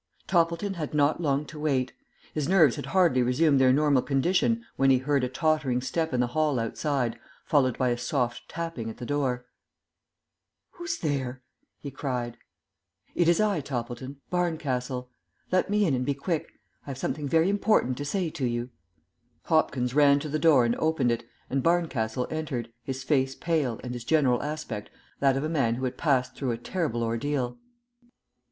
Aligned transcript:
TOPPLETON 0.25 0.73
had 0.73 0.95
not 0.95 1.21
long 1.21 1.45
to 1.45 1.59
wait. 1.59 1.93
His 2.33 2.49
nerves 2.49 2.75
had 2.75 2.87
hardly 2.87 3.21
resumed 3.21 3.61
their 3.61 3.71
normal 3.71 4.01
condition 4.01 4.65
when 4.75 4.89
he 4.89 4.97
heard 4.97 5.23
a 5.23 5.29
tottering 5.29 5.79
step 5.79 6.11
in 6.11 6.19
the 6.19 6.25
hall 6.33 6.57
outside, 6.59 7.19
followed 7.45 7.77
by 7.77 7.89
a 7.89 7.99
soft 7.99 8.49
tapping 8.49 8.89
at 8.89 8.97
the 8.97 9.05
door. 9.05 9.45
"Who's 10.71 10.97
there?" 10.97 11.43
he 11.77 11.91
cried. 11.91 12.37
"It 13.13 13.29
is 13.29 13.39
I, 13.39 13.61
Toppleton 13.61 14.19
Barncastle. 14.31 15.07
Let 15.51 15.69
me 15.69 15.85
in 15.85 15.93
and 15.93 16.03
be 16.03 16.15
quick. 16.15 16.49
I 16.87 16.89
have 16.89 16.97
something 16.97 17.27
very 17.27 17.47
important 17.49 17.95
to 17.97 18.03
say 18.05 18.31
to 18.31 18.45
you." 18.47 18.71
Hopkins 19.43 19.93
ran 19.93 20.19
to 20.21 20.29
the 20.29 20.39
door 20.39 20.65
and 20.65 20.75
opened 20.77 21.11
it, 21.11 21.27
and 21.47 21.61
Barncastle 21.61 22.25
entered, 22.31 22.73
his 22.81 23.03
face 23.03 23.35
pale 23.35 23.79
and 23.83 23.93
his 23.93 24.03
general 24.03 24.41
aspect 24.41 24.89
that 25.19 25.37
of 25.37 25.43
a 25.43 25.47
man 25.47 25.75
who 25.75 25.83
had 25.85 25.95
passed 25.95 26.35
through 26.35 26.49
a 26.53 26.57
terrible 26.57 27.03
ordeal. 27.03 27.59